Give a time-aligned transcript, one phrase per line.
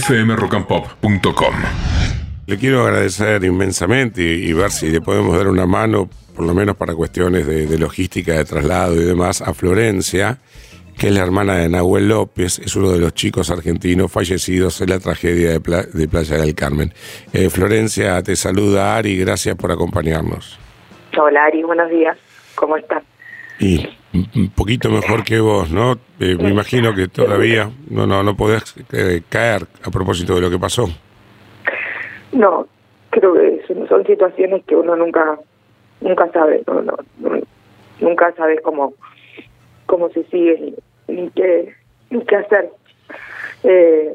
[0.00, 1.54] fmrockandpop.com.
[2.46, 6.54] Le quiero agradecer inmensamente y, y ver si le podemos dar una mano, por lo
[6.54, 10.38] menos para cuestiones de, de logística, de traslado y demás, a Florencia,
[10.98, 14.90] que es la hermana de Nahuel López, es uno de los chicos argentinos fallecidos en
[14.90, 16.92] la tragedia de, Pla- de Playa del Carmen.
[17.32, 20.58] Eh, Florencia, te saluda Ari, gracias por acompañarnos.
[21.18, 22.16] Hola Ari, buenos días.
[22.54, 23.02] ¿Cómo estás?
[23.58, 25.92] Y un poquito mejor que vos, ¿no?
[26.20, 30.50] Eh, me imagino que todavía no, no, no podés eh, caer a propósito de lo
[30.50, 30.86] que pasó.
[32.32, 32.66] No,
[33.10, 35.38] creo que son, son situaciones que uno nunca
[36.00, 37.40] nunca sabe, no, no, no-
[38.00, 38.94] nunca sabes cómo
[39.86, 40.74] cómo se sigue
[41.08, 41.74] ni, ni qué
[42.10, 42.70] ni qué hacer.
[43.64, 44.14] Eh,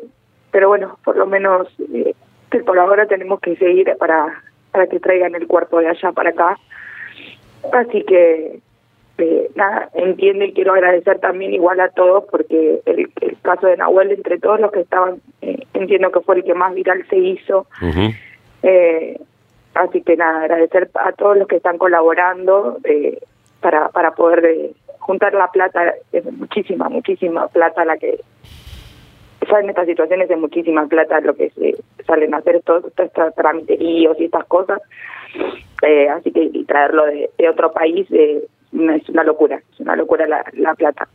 [0.52, 2.14] pero bueno, por lo menos eh,
[2.52, 6.32] que por ahora tenemos que seguir para para que traigan el cuerpo de allá para
[6.32, 6.58] acá.
[7.74, 8.60] Así que
[9.18, 13.78] eh, nada, entiendo y quiero agradecer también igual a todos porque el, el caso de
[13.78, 17.18] Nahuel, entre todos los que estaban, eh, entiendo que fue el que más viral se
[17.18, 17.68] hizo.
[18.64, 19.20] Eh,
[19.74, 23.20] así que nada, agradecer a todos los que están colaborando eh,
[23.62, 28.20] para, para poder eh, juntar la plata, es muchísima, muchísima plata la que
[29.50, 33.36] ya en estas situaciones es muchísima plata lo que se salen a hacer todos estos
[33.36, 34.82] tramiteríos y estas cosas.
[36.12, 40.28] Así que y traerlo de, de otro país eh, es una locura, es una locura
[40.28, 41.08] la, la plata.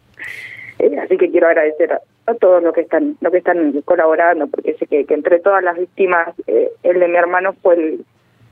[0.79, 4.47] Eh, así que quiero agradecer a, a todos los que están los que están colaborando,
[4.47, 8.05] porque sé que, que entre todas las víctimas, eh, el de mi hermano fue el,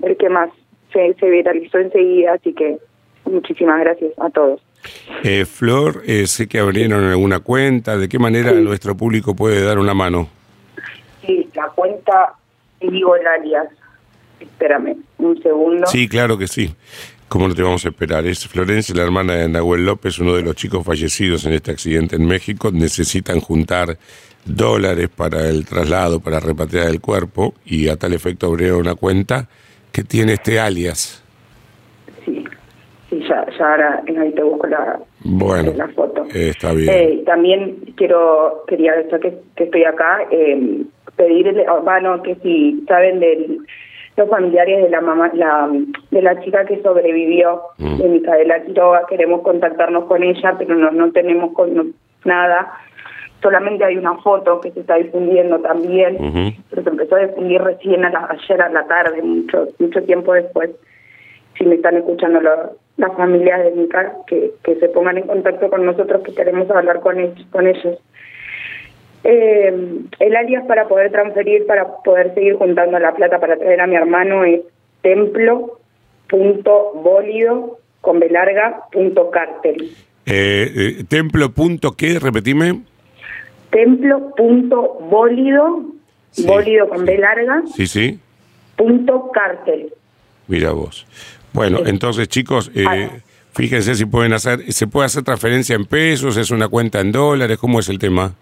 [0.03, 0.51] el que más
[0.93, 2.79] se, se viralizó enseguida, así que
[3.25, 4.61] muchísimas gracias a todos.
[5.25, 7.97] Eh, Flor, eh, sé que abrieron alguna cuenta.
[7.99, 8.57] ¿De qué manera Sí.
[8.63, 10.29] nuestro público puede dar una mano?
[11.25, 12.33] Sí, la cuenta,
[12.81, 13.69] digo el alias,
[14.41, 15.87] espérame un segundo.
[15.87, 16.75] Sí, claro que sí.
[17.31, 18.27] ¿Cómo no te vamos a esperar?
[18.27, 22.17] Es Florencia, la hermana de Nahuel López, uno de los chicos fallecidos en este accidente
[22.17, 22.73] en México.
[22.73, 23.99] Necesitan juntar
[24.45, 29.47] dólares para el traslado, para repatriar el cuerpo, y a tal efecto abrieron una cuenta
[29.93, 31.23] que tiene este alias.
[32.25, 32.45] Sí,
[33.09, 36.27] sí ya, ya ahora ahí te busco la, Bueno, la foto.
[36.35, 36.91] está bien.
[36.93, 40.83] Eh, también quiero, quería, ya que, que estoy acá, eh,
[41.15, 43.61] pedirle, bueno, que si saben de
[44.17, 45.71] los familiares de la mamá, la,
[46.11, 47.97] de la chica que sobrevivió, Mm.
[47.99, 51.87] de Micaela Quiroga, queremos contactarnos con ella, pero no, no tenemos con, no-
[52.25, 52.73] nada.
[53.43, 56.19] Solamente hay una foto que se está difundiendo también,
[56.69, 60.35] pero se empezó a difundir recién a la, ayer a la tarde, mucho mucho tiempo
[60.35, 60.71] después.
[61.57, 65.71] Si me están escuchando lo- las familias de Mica, que, que se pongan en contacto
[65.71, 67.47] con nosotros, que queremos hablar con ellos.
[67.51, 67.99] Con ellos.
[69.23, 73.87] Eh, el alias para poder transferir, para poder seguir juntando la plata para traer a
[73.87, 74.63] mi hermano es
[75.03, 79.95] templo.bólido con B larga punto cártel.
[80.27, 82.81] Eh, eh, templo punto qué, repetime.
[83.71, 85.83] Templo.bólido,
[86.31, 86.47] Sí.
[86.47, 88.19] bólido con B larga, Sí, sí.
[88.77, 89.93] punto cártel.
[90.49, 91.07] Mira vos.
[91.53, 93.11] Bueno, entonces chicos, eh, Ah.
[93.53, 96.37] fíjense si pueden hacer, ¿se puede hacer transferencia en pesos?
[96.37, 97.59] ¿Es una cuenta en dólares?
[97.59, 98.35] ¿Cómo es el tema?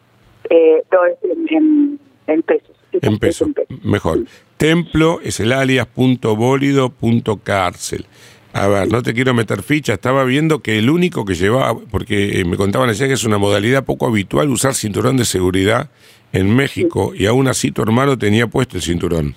[0.51, 2.77] Eh, es en, en- en pesos.
[2.93, 3.49] En en pesos.
[3.85, 4.21] mejor.
[4.57, 8.07] Templo es el alias punto bólido punto cárcel.
[8.53, 12.41] A ver, no te quiero meter ficha, estaba viendo que el único que llevaba, porque
[12.41, 15.91] eh, me contaban ayer que es una modalidad poco habitual usar cinturón de seguridad
[16.33, 19.35] en México y aún así tu hermano tenía puesto el cinturón.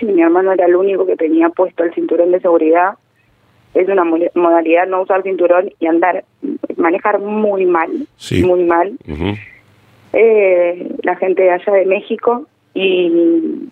[0.00, 2.94] Sí, mi hermano era el único que tenía puesto el cinturón de seguridad.
[3.74, 6.24] Es una mo- modalidad no usar cinturón y andar,
[6.76, 8.42] manejar muy mal, Sí.
[8.42, 8.96] muy mal.
[10.12, 13.68] Eh, la gente de allá de México y,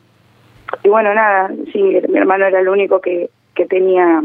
[0.83, 4.23] y bueno, nada, sí, mi hermano era el único que, que tenía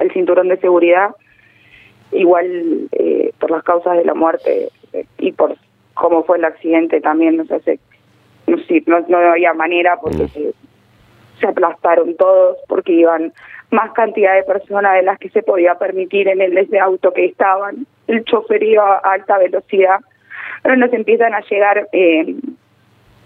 [0.00, 1.14] el cinturón de seguridad.
[2.10, 5.54] Igual eh, por las causas de la muerte eh, y por
[5.94, 7.78] cómo fue el accidente también, no sé, se-
[8.46, 10.28] no, sé, no, no había manera porque Mm.
[10.28, 10.54] se,
[11.40, 13.32] se aplastaron todos porque iban
[13.70, 17.24] más cantidad de personas de las que se podía permitir en el ese auto que
[17.26, 17.86] estaban.
[18.08, 20.00] El chofer iba a alta velocidad.
[20.62, 22.36] Pero nos empiezan a llegar eh,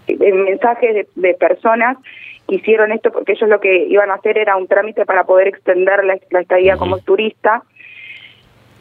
[0.07, 1.97] eh, mensajes de, de personas
[2.47, 5.47] que hicieron esto porque ellos lo que iban a hacer era un trámite para poder
[5.47, 7.63] extender la, la estadía como turista.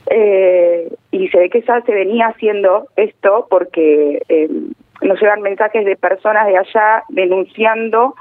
[0.09, 4.49] Eh, y se ve que ya se venía haciendo esto porque eh,
[5.03, 8.15] nos llegan mensajes de personas de allá denunciando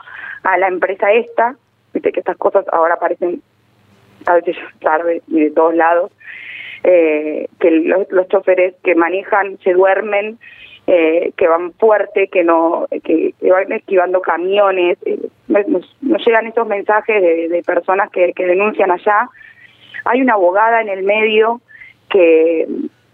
[0.44, 1.56] a la empresa esta,
[1.94, 3.42] viste que estas cosas ahora aparecen
[4.26, 6.12] a veces tarde y de todos lados,
[6.84, 10.38] eh, que los, los choferes que manejan se duermen,
[10.86, 15.00] eh, que van fuerte, que no que, que van esquivando camiones.
[15.04, 15.18] eh,
[15.48, 19.30] nos, nos llegan estos mensajes de, de personas que, que denuncian allá.
[20.06, 21.60] Hay una abogada en el medio
[22.08, 22.68] que,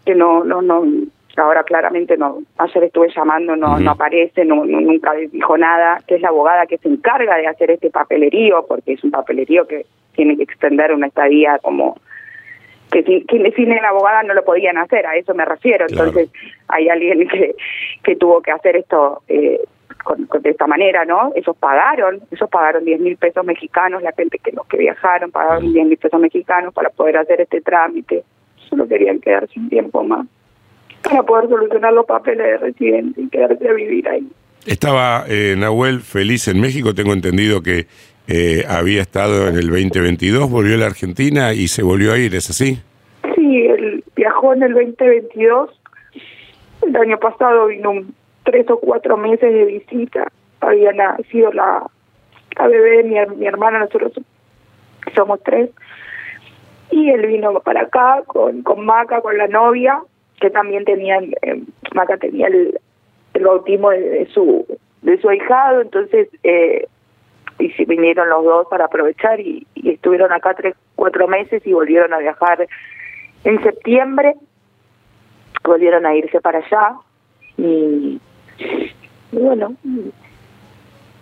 [0.06, 0.83] que no, no, no,
[1.38, 6.21] ahora claramente no, ayer estuve llamando, no, no aparece, no, nunca dijo nada, que es
[6.21, 10.36] la abogada que se encarga de hacer este papelerío, porque es un papelerío que tiene
[10.36, 11.95] que extender una estadía como
[12.91, 15.85] que sin, que sin la abogada no lo podían hacer, a eso me refiero.
[15.89, 16.29] Entonces
[16.67, 17.55] hay alguien que,
[18.03, 19.61] que tuvo que hacer esto eh,
[20.03, 21.31] con, de esta manera, ¿no?
[21.35, 25.71] Esos pagaron, esos pagaron 10 mil pesos mexicanos, la gente que los que viajaron pagaron
[25.71, 28.23] 10 mil pesos mexicanos para poder hacer este trámite.
[28.69, 30.27] Solo querían quedarse un tiempo más
[31.01, 34.27] para poder solucionar los papeles de residente y quedarse a vivir ahí.
[34.65, 37.88] Estaba eh, Nahuel feliz en México, tengo entendido que
[38.33, 42.33] eh, había estado en el 2022, volvió a la Argentina y se volvió a ir,
[42.33, 42.79] ¿es así?
[43.35, 45.69] Sí, él viajó en el 2022,
[46.87, 47.91] el año pasado vino
[48.43, 50.31] tres o cuatro meses de visita,
[50.61, 51.83] había nacido la,
[52.57, 54.13] la bebé, mi, mi hermana, nosotros
[55.13, 55.69] somos tres,
[56.89, 59.99] y él vino para acá con, con Maca, con la novia,
[60.39, 61.61] que también tenían, eh,
[61.93, 62.79] Maca tenía el,
[63.33, 64.65] el bautismo de, su
[65.01, 66.87] de su ahijado, entonces eh,
[67.61, 72.13] y si vinieron los dos para aprovechar y, estuvieron acá tres, cuatro meses y volvieron
[72.13, 72.67] a viajar
[73.43, 74.35] en septiembre,
[75.63, 76.95] volvieron a irse para allá
[77.57, 78.19] y,
[79.31, 79.75] bueno,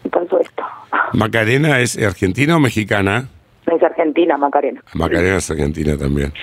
[0.03, 0.63] y pasó esto.
[1.13, 3.27] ¿Macarena es argentina o mexicana?
[3.65, 4.81] Es argentina, Macarena.
[4.93, 6.33] Macarena es argentina también.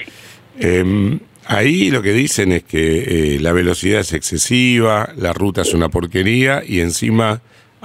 [0.58, 1.18] Eh,
[1.48, 5.88] Ahí lo que dicen es que eh, la velocidad es excesiva, la ruta es una
[5.88, 7.40] porquería y encima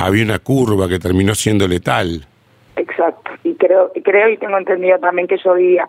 [0.06, 2.26] había una curva que terminó siendo letal.
[2.76, 5.88] Exacto, y creo, creo y tengo entendido también que llovía.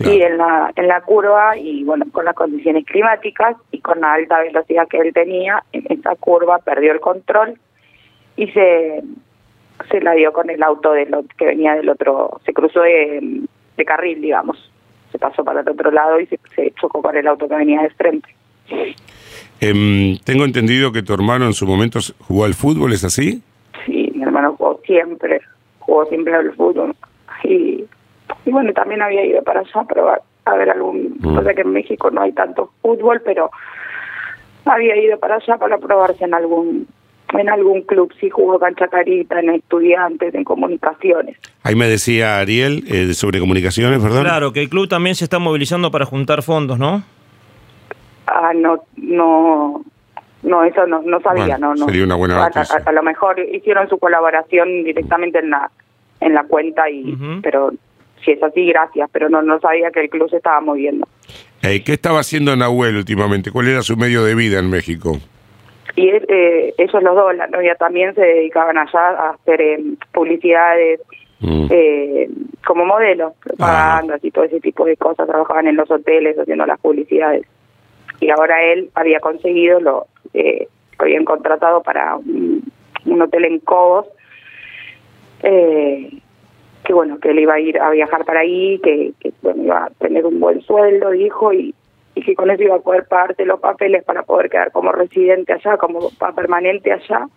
[0.00, 4.12] Y en la, en la curva, y bueno, con las condiciones climáticas y con la
[4.12, 7.58] alta velocidad que él tenía, en esa curva perdió el control
[8.36, 9.02] y se,
[9.90, 14.22] se la dio con el auto de que venía del otro, se cruzó de carril,
[14.22, 14.70] digamos
[15.10, 16.38] se pasó para el otro lado y se,
[16.72, 18.28] chocó con el auto que venía de frente.
[19.60, 23.42] Em, tengo entendido que tu hermano en su momento jugó al fútbol, ¿es así?
[23.84, 25.40] Sí, mi hermano jugó siempre,
[25.80, 26.94] jugó siempre al fútbol.
[27.44, 27.84] Y,
[28.44, 30.10] y bueno, también había ido para allá pero
[30.44, 31.16] a, ver algún...
[31.20, 31.38] Mm.
[31.38, 33.50] O sea que en México no hay tanto fútbol, pero
[34.64, 36.86] había ido para allá para probarse en algún
[37.34, 41.36] en algún club, sí jugó cancha carita, en estudiantes, en comunicaciones.
[41.62, 44.22] Ahí me decía Ariel eh, sobre comunicaciones, ¿verdad?
[44.22, 47.02] Claro, que el club también se está movilizando para juntar fondos, ¿no?
[48.28, 49.84] Ah, no, no,
[50.42, 51.86] no, eso no, no sabía, no, no.
[51.86, 52.82] Sería una buena noticia.
[52.84, 55.70] A, lo mejor hicieron su colaboración directamente en la
[56.20, 57.72] en la cuenta y, pero
[58.24, 61.06] si es así, gracias, pero no, no sabía que el club se estaba moviendo.
[61.62, 63.52] Eh, ¿Qué estaba haciendo Nahuel últimamente?
[63.52, 65.16] ¿Cuál era su medio de vida en México?
[65.98, 69.82] y eh, ellos los dos, la novia también se dedicaban allá a hacer eh,
[70.12, 71.00] publicidades
[71.40, 71.66] mm.
[71.70, 72.30] eh,
[72.64, 76.78] como modelos, propagandas y todo ese tipo de cosas, trabajaban en los hoteles haciendo las
[76.78, 77.46] publicidades.
[78.20, 80.68] Y ahora él había conseguido, lo eh,
[80.98, 82.62] habían contratado para un,
[83.20, 84.06] hotel en Cobos,
[85.42, 86.10] eh,
[86.84, 89.84] que bueno, que él iba a ir a viajar para ahí, que, que bueno, iba
[89.84, 91.74] a tener un buen sueldo, dijo, y
[92.18, 95.52] y que con eso iba a poder pagarte los papeles para poder quedar como residente
[95.52, 97.28] allá, como permanente allá.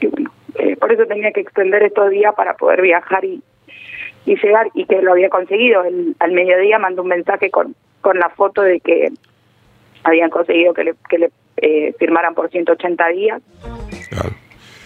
[0.00, 3.40] Y bueno, eh, por eso tenía que extender estos días para poder viajar y,
[4.26, 5.84] y llegar, y que lo había conseguido.
[5.84, 9.08] El, al mediodía mandó un mensaje con, con la foto de que
[10.04, 13.42] habían conseguido que le, que le eh, firmaran por 180 días.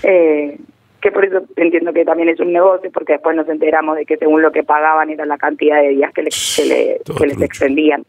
[0.04, 0.56] Eh,
[1.00, 4.16] que por eso entiendo que también es un negocio, porque después nos enteramos de que
[4.16, 8.04] según lo que pagaban era la cantidad de días que, le, que, que les extendían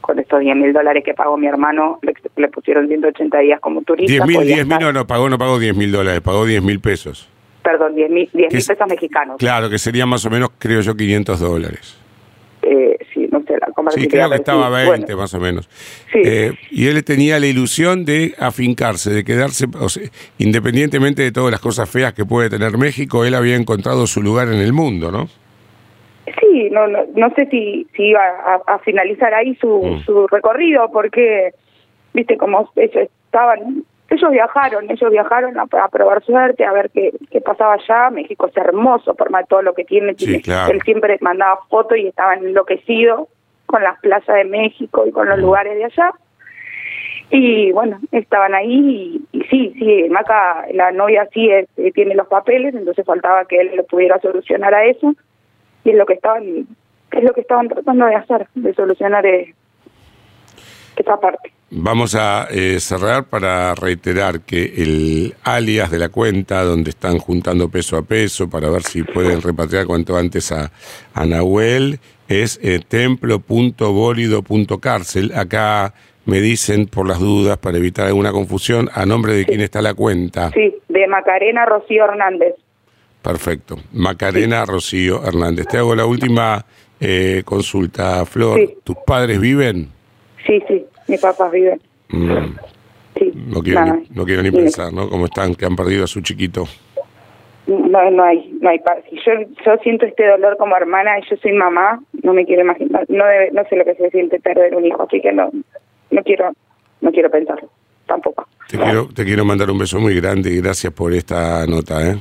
[0.00, 4.12] con estos 10 mil dólares que pagó mi hermano, le, pusieron 180 días como turista.
[4.12, 6.80] 10 mil, 10 mil, no, no, pagó, no pagó 10 mil dólares, pagó 10 mil
[6.80, 7.28] pesos.
[7.62, 9.36] Perdón, 10 mil pesos mexicanos.
[9.38, 12.03] Claro, que sería más o menos, creo yo, 500 dólares.
[13.90, 15.68] Sí, Sí, creo que estaba 20 más o menos.
[16.12, 16.20] Sí.
[16.24, 21.50] Eh, y él tenía la ilusión de afincarse, de quedarse, o sea, independientemente de todas
[21.50, 25.10] las cosas feas que puede tener México, él había encontrado su lugar en el mundo,
[25.10, 25.28] ¿no?
[26.40, 28.22] Sí, no, no, no sé si, si iba
[28.66, 30.04] a, finalizar ahí su, mm.
[30.04, 31.52] su recorrido, porque,
[32.14, 37.40] viste, como ellos estaban, ellos viajaron, ellos viajaron a, probar suerte, a ver qué, qué
[37.40, 38.10] pasaba allá.
[38.10, 40.14] México es hermoso por más todo lo que tiene.
[40.18, 43.28] Él siempre mandaba fotos y estaba enloquecido
[43.66, 46.12] con las playas de México y con los lugares de allá.
[47.30, 51.50] Y bueno, estaban ahí y, sí, sí, Maca, la novia sí
[51.94, 55.14] tiene los papeles, entonces faltaba que él lo pudiera solucionar a eso
[55.84, 56.66] y es lo que estaban
[57.18, 59.54] es lo que estaban tratando de hacer, de solucionar eh,
[60.96, 61.52] esa parte.
[61.70, 67.68] Vamos a eh, cerrar para reiterar que el alias de la cuenta donde están juntando
[67.68, 70.70] peso a peso para ver si pueden repatriar cuanto antes a,
[71.14, 75.32] a Nahuel es eh, templo.bólido.cárcel.
[75.34, 75.94] Acá
[76.26, 79.94] me dicen por las dudas, para evitar alguna confusión, a nombre de quién está la
[79.94, 80.50] cuenta.
[80.52, 82.54] Sí, de Macarena Rocío Hernández.
[83.22, 83.78] Perfecto.
[83.92, 85.66] Macarena Rocío Hernández.
[85.68, 86.64] Te hago la última
[87.00, 88.58] eh, consulta, Flor.
[88.58, 88.74] Sí.
[88.84, 89.88] ¿Tus padres viven?
[90.46, 91.80] Sí, sí, mis papás viven.
[92.08, 92.56] Mm,
[93.18, 95.08] Sí, no, quiero ni, no quiero ni pensar, ¿no?
[95.08, 96.66] Cómo están, que han perdido a su chiquito.
[97.66, 98.98] No, no hay, no hay paz.
[99.08, 99.32] Si yo,
[99.64, 103.24] yo siento este dolor como hermana y yo soy mamá, no me quiero imaginar, no
[103.24, 105.50] debe, no sé lo que se siente perder un hijo, así que no,
[106.10, 106.52] no quiero,
[107.00, 107.70] no quiero pensarlo,
[108.06, 108.46] tampoco.
[108.68, 112.16] Te quiero, te quiero mandar un beso muy grande y gracias por esta nota, ¿eh?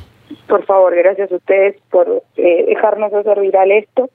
[0.48, 4.10] Por favor, gracias a ustedes por eh, dejarnos hacer viral esto.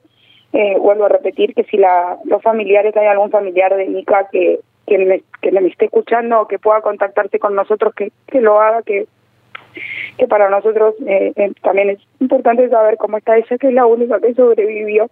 [0.51, 4.59] Eh, vuelvo a repetir que si la, los familiares, hay algún familiar de Mica que,
[4.87, 8.59] que, me, que me esté escuchando o que pueda contactarse con nosotros, que, que lo
[8.59, 9.07] haga, que,
[10.17, 13.85] que para nosotros eh, eh, también es importante saber cómo está ella, que es la
[13.85, 15.09] única que sobrevivió.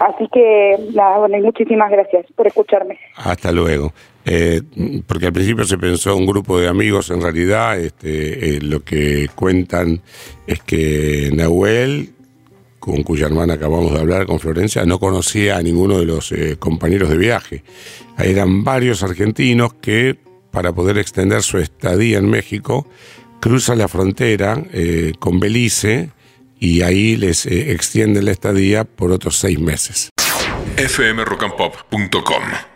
[0.00, 2.98] Así que, nada, bueno, y muchísimas gracias por escucharme.
[3.16, 3.92] Hasta luego.
[4.26, 4.62] Eh,
[5.06, 9.28] porque al principio se pensó un grupo de amigos, en realidad este, eh, lo que
[9.34, 10.00] cuentan
[10.46, 12.14] es que Nahuel,
[12.78, 16.56] con cuya hermana acabamos de hablar, con Florencia, no conocía a ninguno de los eh,
[16.58, 17.62] compañeros de viaje.
[18.18, 20.16] Eran varios argentinos que,
[20.54, 22.86] para poder extender su estadía en México,
[23.40, 26.12] cruzan la frontera eh, con Belice
[26.58, 30.10] y ahí les eh, extienden la estadía por otros seis meses.
[30.76, 32.73] fmrockandpop.com